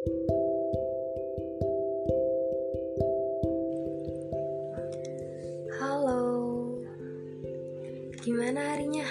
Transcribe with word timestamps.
Halo, 0.00 0.16
gimana 8.24 8.72
harinya? 8.72 9.04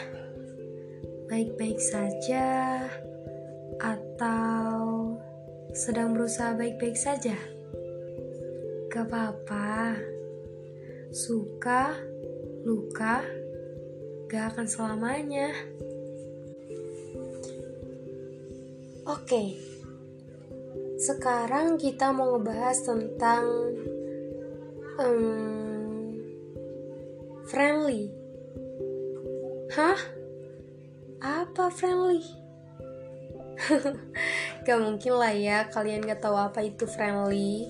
Baik-baik 1.29 1.78
saja, 1.78 2.89
atau 3.78 5.13
sedang 5.78 6.17
berusaha 6.17 6.57
baik-baik 6.57 6.98
saja? 6.98 7.38
Gak 8.90 9.14
apa-apa, 9.14 9.94
suka, 11.14 12.02
luka, 12.66 13.21
gak 14.26 14.58
akan 14.58 14.66
selamanya. 14.66 15.54
Oke, 19.06 19.68
sekarang 21.00 21.79
kita 21.79 22.11
mau 22.11 22.36
ngebahas 22.36 22.78
tentang 22.83 23.47
um, 25.00 26.11
friendly. 27.47 28.11
Hah? 29.71 29.96
Apa 31.24 31.71
friendly? 31.71 32.19
gak 34.67 34.80
mungkin 34.83 35.14
lah 35.16 35.31
ya 35.31 35.72
kalian 35.72 36.03
gak 36.03 36.19
tahu 36.19 36.36
apa 36.36 36.67
itu 36.67 36.83
friendly. 36.83 37.63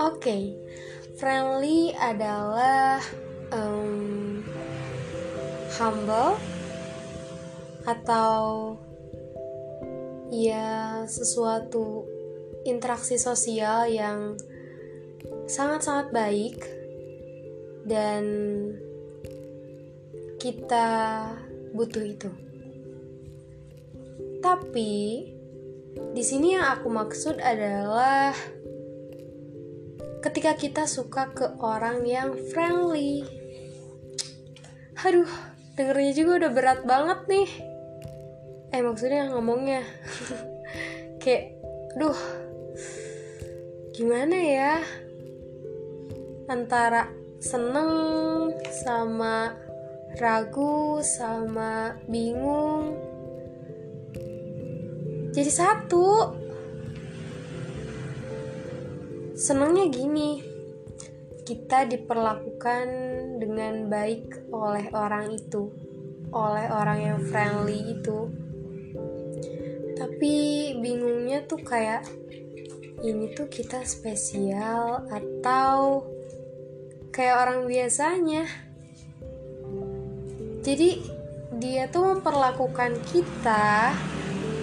Oke, 0.00 0.16
okay. 0.18 0.42
friendly 1.20 1.92
adalah 2.00 3.04
um, 3.52 4.40
humble 5.76 6.40
atau 7.84 8.74
ya 10.34 11.06
sesuatu 11.06 12.02
interaksi 12.66 13.14
sosial 13.20 13.86
yang 13.86 14.34
sangat-sangat 15.46 16.10
baik 16.10 16.58
dan 17.86 18.24
kita 20.40 20.88
butuh 21.76 22.04
itu. 22.04 22.30
Tapi 24.40 24.92
di 25.94 26.22
sini 26.24 26.58
yang 26.58 26.66
aku 26.74 26.88
maksud 26.90 27.38
adalah 27.38 28.34
ketika 30.24 30.56
kita 30.56 30.84
suka 30.88 31.30
ke 31.32 31.46
orang 31.60 32.04
yang 32.08 32.32
friendly. 32.52 33.24
Aduh, 35.04 35.28
dengernya 35.76 36.12
juga 36.16 36.32
udah 36.44 36.50
berat 36.52 36.80
banget 36.88 37.20
nih. 37.28 37.73
Eh 38.74 38.82
maksudnya 38.82 39.30
ngomongnya. 39.30 39.86
Kayak, 41.22 41.54
duh, 41.94 42.18
gimana 43.94 44.34
ya? 44.34 44.74
Antara 46.50 47.06
seneng 47.38 48.50
sama 48.82 49.54
ragu 50.18 50.98
sama 51.06 51.94
bingung. 52.10 52.98
Jadi 55.30 55.50
satu. 55.54 56.34
Senengnya 59.38 59.86
gini 59.86 60.42
kita 61.46 61.86
diperlakukan 61.86 62.86
dengan 63.38 63.86
baik 63.86 64.50
oleh 64.50 64.90
orang 64.90 65.30
itu 65.30 65.70
oleh 66.34 66.66
orang 66.74 66.98
yang 66.98 67.20
friendly 67.30 67.94
itu 67.94 68.43
tapi 69.94 70.74
bingungnya 70.78 71.46
tuh 71.46 71.62
kayak 71.62 72.06
ini 73.04 73.36
tuh 73.36 73.46
kita 73.50 73.84
spesial 73.84 75.04
atau 75.12 76.08
kayak 77.12 77.36
orang 77.46 77.60
biasanya. 77.68 78.48
Jadi 80.64 81.04
dia 81.60 81.86
tuh 81.92 82.16
memperlakukan 82.16 82.98
kita 83.12 83.92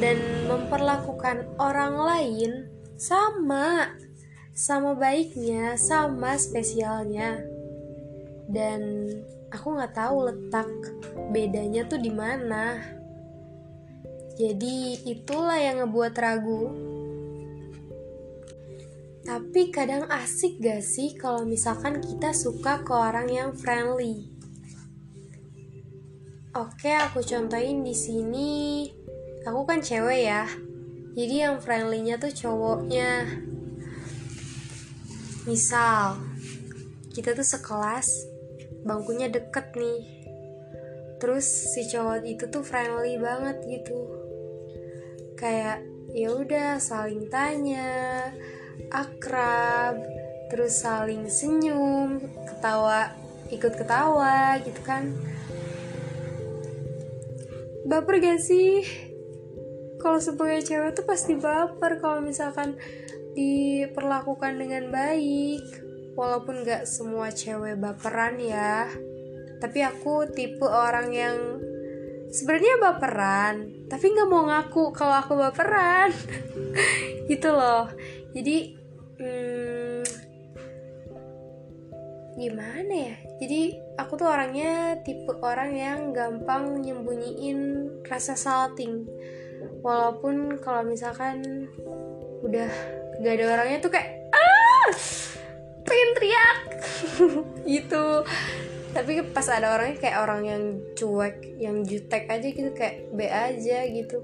dan 0.01 0.17
memperlakukan 0.50 1.45
orang 1.61 1.95
lain 1.95 2.51
sama 2.97 3.94
sama 4.51 4.97
baiknya, 4.97 5.78
sama 5.79 6.35
spesialnya. 6.35 7.39
Dan 8.51 9.07
aku 9.53 9.78
nggak 9.78 9.95
tahu 9.95 10.28
letak 10.28 10.67
bedanya 11.31 11.88
tuh 11.88 12.01
di 12.01 12.11
mana. 12.11 12.81
Jadi 14.41 15.06
itulah 15.06 15.62
yang 15.62 15.85
ngebuat 15.85 16.13
ragu 16.18 16.63
tapi 19.22 19.69
kadang 19.69 20.09
asik 20.09 20.57
gak 20.57 20.81
sih 20.81 21.13
kalau 21.13 21.46
misalkan 21.46 22.02
kita 22.02 22.34
suka 22.34 22.81
ke 22.81 22.90
orang 22.90 23.29
yang 23.29 23.50
friendly? 23.53 24.25
Oke, 26.52 26.91
aku 26.91 27.22
contohin 27.24 27.85
di 27.85 27.94
sini. 27.96 28.90
Aku 29.46 29.63
kan 29.63 29.79
cewek 29.79 30.25
ya. 30.25 30.50
Jadi 31.16 31.47
yang 31.47 31.62
friendly-nya 31.62 32.18
tuh 32.18 32.34
cowoknya. 32.34 33.40
Misal, 35.47 36.19
kita 37.13 37.31
tuh 37.31 37.46
sekelas, 37.46 38.28
bangkunya 38.84 39.31
deket 39.31 39.72
nih. 39.78 40.02
Terus 41.22 41.46
si 41.46 41.88
cowok 41.88 42.25
itu 42.25 42.50
tuh 42.50 42.66
friendly 42.66 43.22
banget 43.22 43.63
gitu. 43.69 44.20
Kayak 45.41 45.81
ya 46.13 46.29
udah 46.38 46.78
saling 46.78 47.25
tanya, 47.34 48.29
akrab 48.94 49.97
terus 50.53 50.85
saling 50.85 51.25
senyum 51.31 52.22
ketawa 52.46 53.16
ikut 53.50 53.74
ketawa 53.74 54.62
gitu 54.62 54.81
kan. 54.85 55.18
Baper 57.90 58.22
gak 58.24 58.40
sih? 58.40 58.85
Kalau 59.97 60.22
sebagai 60.22 60.62
cewek 60.62 60.94
tuh 60.96 61.06
pasti 61.06 61.35
baper 61.35 62.00
kalau 62.00 62.23
misalkan 62.23 62.79
diperlakukan 63.35 64.62
dengan 64.62 64.94
baik. 64.94 65.66
Walaupun 66.16 66.63
gak 66.63 66.88
semua 66.88 67.34
cewek 67.34 67.81
baperan 67.81 68.40
ya. 68.40 68.88
Tapi 69.59 69.79
aku 69.84 70.31
tipe 70.31 70.63
orang 70.63 71.12
yang 71.12 71.35
sebenarnya 72.31 72.79
baperan 72.79 73.55
tapi 73.91 74.15
nggak 74.15 74.29
mau 74.31 74.47
ngaku 74.47 74.95
kalau 74.95 75.19
aku 75.19 75.35
baperan. 75.35 76.09
Gitu 77.29 77.49
loh. 77.51 77.91
Jadi 78.31 78.57
hmm, 79.19 80.03
gimana 82.39 82.93
ya? 82.95 83.15
Jadi 83.43 83.61
aku 83.99 84.15
tuh 84.15 84.31
orangnya 84.31 85.03
tipe 85.03 85.35
orang 85.43 85.71
yang 85.75 85.99
gampang 86.15 86.79
nyembunyiin 86.79 87.91
rasa 88.07 88.39
salting. 88.39 89.05
Walaupun 89.83 90.57
kalau 90.63 90.87
misalkan 90.87 91.67
udah 92.41 92.71
gak 93.21 93.37
ada 93.37 93.45
orangnya 93.53 93.77
tuh 93.83 93.91
kayak 93.93 94.09
ah 94.33 94.89
pengen 95.83 96.09
teriak. 96.15 96.59
Gitu 97.75 98.05
tapi 98.91 99.24
pas 99.31 99.47
ada 99.47 99.72
orangnya 99.72 100.03
kayak 100.03 100.19
orang 100.19 100.41
yang 100.44 100.63
cuek 101.00 101.56
yang 101.56 101.88
jutek 101.88 102.28
aja 102.28 102.44
gitu 102.44 102.75
kayak 102.75 103.07
B 103.16 103.24
aja 103.24 103.88
gitu. 103.88 104.19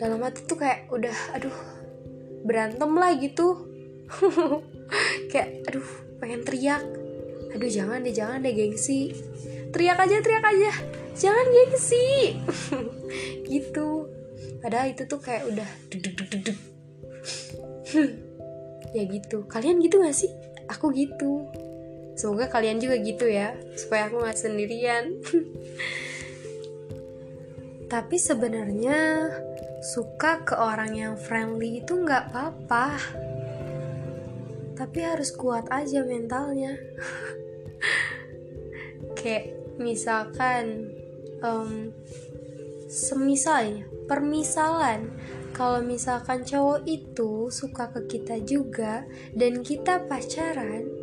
Dalam 0.00 0.24
hati 0.24 0.48
tuh 0.48 0.56
kayak 0.56 0.88
udah 0.88 1.12
aduh 1.36 1.52
berantem 2.48 2.88
lah 2.96 3.12
gitu. 3.20 3.68
Kayak 5.30 5.70
aduh 5.70 5.86
pengen 6.18 6.42
teriak. 6.42 6.82
Aduh 7.54 7.70
jangan 7.70 8.02
deh 8.02 8.10
jangan 8.10 8.42
deh 8.42 8.50
gengsi. 8.50 9.14
Teriak 9.70 10.02
aja 10.02 10.18
teriak 10.18 10.42
aja. 10.42 10.72
Jangan 11.14 11.46
gengsi. 11.46 12.34
Gitu. 13.50 13.88
Padahal 14.62 14.90
itu 14.90 15.06
tuh 15.06 15.22
kayak 15.22 15.46
udah 15.46 15.66
ya 18.96 19.04
gitu. 19.06 19.46
Kalian 19.46 19.78
gitu 19.78 20.02
gak 20.02 20.14
sih? 20.14 20.30
Aku 20.70 20.94
gitu 20.94 21.50
semoga 22.20 22.52
kalian 22.52 22.76
juga 22.76 23.00
gitu 23.00 23.24
ya 23.24 23.56
supaya 23.80 24.12
aku 24.12 24.20
gak 24.20 24.36
sendirian. 24.36 25.16
Tapi 27.90 28.16
sebenarnya 28.20 29.32
suka 29.80 30.44
ke 30.44 30.52
orang 30.52 30.92
yang 30.92 31.14
friendly 31.16 31.80
itu 31.80 31.96
nggak 31.96 32.30
apa-apa. 32.30 33.00
Tapi 34.76 34.98
harus 35.00 35.32
kuat 35.32 35.66
aja 35.72 36.04
mentalnya. 36.04 36.76
Kayak 39.18 39.56
misalkan 39.80 40.92
um, 41.40 41.90
semisalnya 42.86 43.88
permisalan. 44.04 45.08
Kalau 45.50 45.82
misalkan 45.82 46.46
cowok 46.46 46.86
itu 46.86 47.50
suka 47.50 47.90
ke 47.90 48.06
kita 48.06 48.38
juga 48.44 49.02
dan 49.34 49.66
kita 49.66 50.06
pacaran 50.06 50.99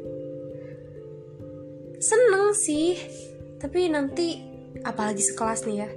sih. 2.57 2.97
Tapi 3.61 3.93
nanti 3.93 4.41
apalagi 4.81 5.21
sekelas 5.21 5.65
nih 5.69 5.77
ya 5.85 5.89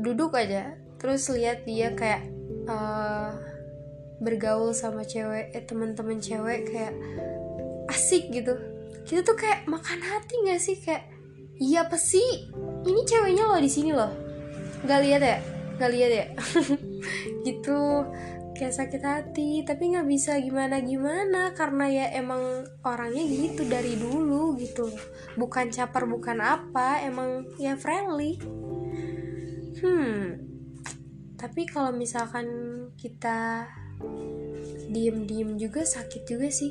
duduk 0.00 0.32
aja. 0.34 0.74
Terus 0.96 1.28
lihat 1.32 1.64
dia 1.68 1.92
kayak 1.92 2.28
uh, 2.68 3.32
bergaul 4.20 4.72
sama 4.76 5.04
cewek 5.04 5.52
eh 5.52 5.64
teman-teman 5.64 6.20
cewek 6.20 6.68
kayak 6.68 6.94
asik 7.92 8.32
gitu. 8.32 8.56
Kita 9.04 9.24
tuh 9.24 9.36
kayak 9.36 9.68
makan 9.68 10.00
hati 10.00 10.34
nggak 10.44 10.60
sih? 10.60 10.76
Kayak 10.80 11.08
iya 11.60 11.84
apa 11.84 11.96
sih? 12.00 12.48
Ini 12.84 13.00
ceweknya 13.04 13.44
loh 13.48 13.60
di 13.60 13.70
sini 13.70 13.92
loh. 13.92 14.12
Nggak 14.84 15.00
lihat 15.04 15.22
ya? 15.22 15.38
Nggak 15.76 15.90
lihat 15.92 16.10
ya? 16.12 16.26
Gitu 17.46 17.80
kayak 18.60 18.76
sakit 18.76 19.00
hati 19.00 19.64
tapi 19.64 19.96
nggak 19.96 20.04
bisa 20.04 20.36
gimana 20.36 20.84
gimana 20.84 21.56
karena 21.56 21.88
ya 21.88 22.06
emang 22.12 22.68
orangnya 22.84 23.24
gitu 23.24 23.64
dari 23.64 23.96
dulu 23.96 24.60
gitu. 24.60 24.92
Bukan 25.40 25.72
caper 25.72 26.04
bukan 26.04 26.44
apa 26.44 27.00
emang 27.00 27.48
ya 27.56 27.80
friendly. 27.80 28.36
Hmm 29.80 30.50
tapi 31.40 31.64
kalau 31.64 31.88
misalkan 31.88 32.44
kita 33.00 33.64
diem-diem 34.92 35.56
juga 35.56 35.88
sakit 35.88 36.28
juga 36.28 36.52
sih. 36.52 36.68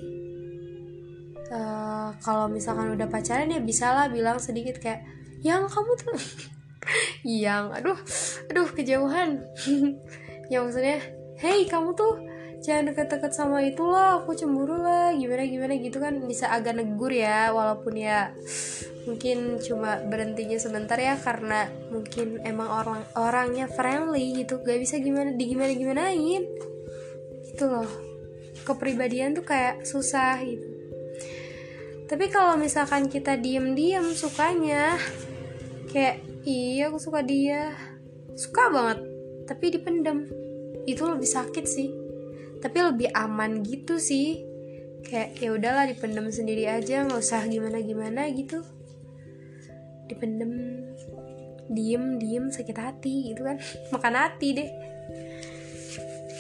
Uh, 1.50 2.14
kalau 2.22 2.46
misalkan 2.46 2.94
udah 2.94 3.10
pacaran 3.10 3.50
ya 3.50 3.58
bisa 3.58 3.90
lah 3.90 4.06
bilang 4.14 4.38
sedikit 4.38 4.78
kayak 4.78 5.02
yang 5.42 5.66
kamu 5.66 5.98
tuh? 5.98 6.14
Yang 7.26 7.66
aduh 7.82 8.00
aduh 8.54 8.70
kejauhan. 8.70 9.42
Ya 10.50 10.66
maksudnya 10.66 10.98
hey 11.40 11.64
kamu 11.72 11.96
tuh 11.96 12.20
jangan 12.60 12.92
deket-deket 12.92 13.32
sama 13.32 13.64
itulah 13.64 14.20
aku 14.20 14.36
cemburu 14.36 14.76
lah. 14.76 15.16
Gimana 15.16 15.48
gimana 15.48 15.74
gitu 15.80 16.04
kan 16.04 16.20
bisa 16.28 16.52
agak 16.52 16.76
negur 16.76 17.16
ya 17.16 17.56
walaupun 17.56 17.96
ya 17.96 18.36
mungkin 19.08 19.58
cuma 19.64 20.04
berhentinya 20.04 20.60
sebentar 20.60 21.00
ya 21.00 21.16
karena 21.16 21.72
mungkin 21.90 22.44
emang 22.44 22.68
orang 22.68 23.02
orangnya 23.16 23.72
friendly 23.72 24.44
gitu. 24.44 24.60
Gak 24.60 24.84
bisa 24.84 25.00
gimana 25.00 25.32
di 25.32 25.44
gimana 25.48 25.72
gimanain. 25.72 26.44
Itu 27.48 27.66
loh. 27.72 27.90
Kepribadian 28.68 29.40
tuh 29.40 29.48
kayak 29.48 29.88
susah 29.88 30.44
gitu. 30.44 30.68
Tapi 32.12 32.28
kalau 32.28 32.60
misalkan 32.60 33.08
kita 33.08 33.40
diem-diem 33.40 34.12
sukanya 34.12 35.00
kayak 35.88 36.20
iya 36.44 36.92
aku 36.92 37.00
suka 37.00 37.24
dia. 37.24 37.72
Suka 38.36 38.68
banget 38.68 39.00
tapi 39.50 39.74
dipendam 39.74 40.30
itu 40.94 41.04
lebih 41.06 41.30
sakit 41.30 41.66
sih. 41.66 41.90
Tapi 42.60 42.78
lebih 42.82 43.10
aman 43.16 43.62
gitu 43.64 43.98
sih. 44.02 44.44
Kayak 45.06 45.40
ya 45.40 45.50
udahlah 45.56 45.86
dipendam 45.88 46.28
sendiri 46.28 46.68
aja 46.68 47.08
nggak 47.08 47.22
usah 47.22 47.48
gimana 47.48 47.80
gimana 47.80 48.28
gitu. 48.34 48.62
Dipendem 50.12 50.84
diem 51.70 52.18
diem 52.20 52.52
sakit 52.52 52.78
hati 52.78 53.32
gitu 53.34 53.46
kan. 53.46 53.58
Makan 53.94 54.16
hati 54.18 54.48
deh. 54.58 54.70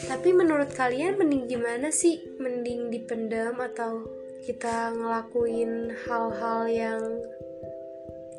Tapi 0.09 0.29
menurut 0.33 0.73
kalian 0.73 1.21
mending 1.21 1.45
gimana 1.45 1.93
sih? 1.93 2.19
Mending 2.41 2.89
dipendam 2.89 3.61
atau 3.61 4.09
kita 4.43 4.95
ngelakuin 4.97 5.93
hal-hal 6.07 6.61
yang 6.65 7.01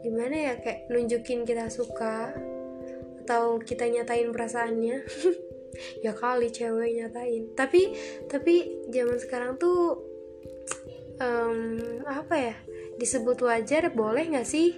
gimana 0.03 0.35
ya? 0.35 0.55
Kayak 0.59 0.91
nunjukin 0.91 1.47
kita 1.47 1.71
suka 1.71 2.35
atau 3.31 3.63
kita 3.63 3.87
nyatain 3.87 4.35
perasaannya 4.35 5.07
ya 6.05 6.13
kali 6.15 6.51
cewek 6.51 6.97
nyatain. 6.97 7.53
Tapi 7.55 7.95
tapi 8.27 8.85
zaman 8.91 9.19
sekarang 9.19 9.57
tuh 9.57 10.01
um, 11.21 11.79
apa 12.05 12.35
ya 12.37 12.55
disebut 12.97 13.41
wajar 13.45 13.93
boleh 13.93 14.29
nggak 14.35 14.49
sih 14.49 14.77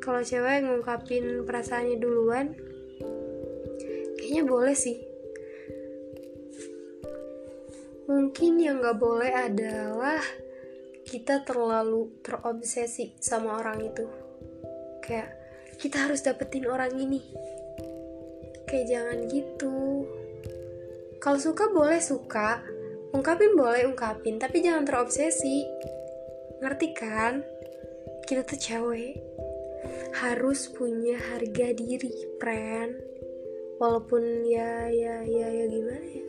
kalau 0.00 0.24
cewek 0.24 0.64
ngungkapin 0.64 1.44
perasaannya 1.44 1.96
duluan? 2.00 2.56
Kayaknya 4.16 4.42
boleh 4.48 4.76
sih. 4.76 4.98
Mungkin 8.10 8.58
yang 8.58 8.82
nggak 8.82 8.98
boleh 8.98 9.30
adalah 9.30 10.18
kita 11.06 11.42
terlalu 11.46 12.10
terobsesi 12.22 13.14
sama 13.22 13.58
orang 13.60 13.78
itu. 13.86 14.06
Kayak 15.04 15.30
kita 15.78 16.08
harus 16.08 16.20
dapetin 16.20 16.66
orang 16.68 16.92
ini 16.96 17.22
kayak 18.70 18.86
jangan 18.86 19.18
gitu. 19.26 20.06
Kalau 21.18 21.38
suka 21.42 21.66
boleh 21.74 21.98
suka 21.98 22.62
ungkapin 23.10 23.58
boleh 23.58 23.90
ungkapin 23.90 24.38
tapi 24.38 24.62
jangan 24.62 24.86
terobsesi. 24.86 25.66
Ngerti 26.62 26.88
kan? 26.94 27.42
Kita 28.22 28.46
tuh 28.46 28.56
cewek. 28.56 29.18
Harus 30.14 30.70
punya 30.70 31.18
harga 31.18 31.74
diri 31.74 32.14
friend. 32.38 32.94
Walaupun 33.82 34.46
ya 34.46 34.86
ya 34.86 35.26
ya 35.26 35.48
ya 35.50 35.64
gimana 35.66 36.06
ya? 36.06 36.24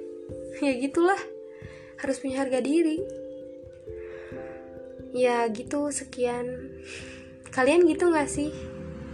Ya 0.66 0.74
gitulah. 0.82 1.22
Harus 2.02 2.18
punya 2.18 2.42
harga 2.42 2.60
diri. 2.60 2.98
Ya 5.14 5.46
gitu 5.54 5.94
sekian. 5.94 6.74
Kalian 7.52 7.84
gitu 7.86 8.10
gak 8.10 8.32
sih 8.32 8.71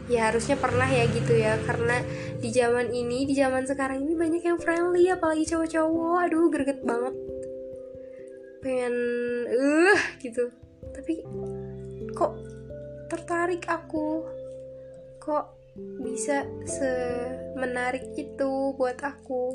ya 0.07 0.31
harusnya 0.31 0.55
pernah 0.59 0.87
ya 0.87 1.05
gitu 1.11 1.33
ya. 1.35 1.59
Karena 1.63 2.01
di 2.39 2.49
zaman 2.51 2.91
ini 2.91 3.27
di 3.27 3.35
zaman 3.35 3.67
sekarang 3.67 4.03
ini 4.03 4.13
banyak 4.15 4.43
yang 4.43 4.59
friendly 4.59 5.11
apalagi 5.11 5.43
cowok-cowok. 5.47 6.17
Aduh 6.27 6.47
greget 6.51 6.81
banget. 6.83 7.15
Pengen 8.63 8.95
uh 9.51 9.99
gitu. 10.19 10.51
Tapi 10.95 11.23
kok 12.15 12.33
tertarik 13.11 13.63
aku? 13.67 14.25
Kok 15.21 15.45
bisa 16.01 16.47
semenarik 16.65 18.15
itu 18.17 18.73
buat 18.73 18.97
aku? 19.03 19.53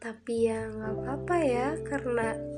Tapi 0.00 0.46
ya 0.46 0.70
nggak 0.70 0.92
apa-apa 1.02 1.36
ya 1.42 1.68
karena 1.82 2.55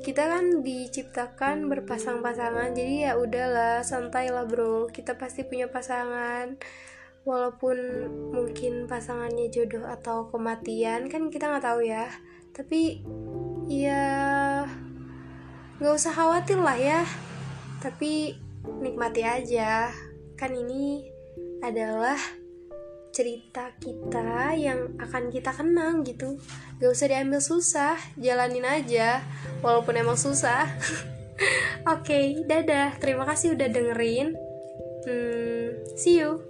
kita 0.00 0.22
kan 0.32 0.64
diciptakan 0.64 1.68
berpasang-pasangan 1.68 2.72
jadi 2.72 3.10
ya 3.10 3.12
udahlah 3.20 3.84
santai 3.84 4.32
lah 4.32 4.48
bro. 4.48 4.88
Kita 4.88 5.18
pasti 5.20 5.44
punya 5.44 5.68
pasangan. 5.68 6.56
Walaupun 7.28 7.76
mungkin 8.32 8.88
pasangannya 8.88 9.52
jodoh 9.52 9.84
atau 9.84 10.32
kematian 10.32 11.12
kan 11.12 11.28
kita 11.28 11.52
nggak 11.52 11.66
tahu 11.68 11.84
ya. 11.84 12.08
Tapi 12.56 13.04
ya 13.68 14.04
nggak 15.76 15.94
usah 15.94 16.12
khawatir 16.16 16.56
lah 16.56 16.78
ya. 16.80 17.00
Tapi 17.84 18.40
nikmati 18.80 19.20
aja. 19.20 19.92
Kan 20.40 20.56
ini 20.56 21.04
adalah 21.60 22.16
cerita 23.10 23.74
kita 23.78 24.54
yang 24.58 24.98
akan 24.98 25.30
kita 25.30 25.54
kenang 25.54 26.02
gitu. 26.02 26.38
Gak 26.82 26.90
usah 26.90 27.06
diambil 27.10 27.38
susah 27.42 27.96
jalanin 28.18 28.66
aja 28.66 29.22
walaupun 29.62 29.94
emang 29.98 30.18
susah. 30.18 30.66
Oke 31.86 32.04
okay, 32.04 32.24
dadah. 32.44 32.98
Terima 32.98 33.22
kasih 33.24 33.54
udah 33.54 33.68
dengerin. 33.70 34.34
Hmm, 35.06 35.68
see 35.96 36.20
you 36.20 36.49